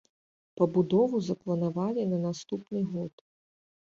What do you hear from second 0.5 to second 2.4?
Пабудову запланавалі на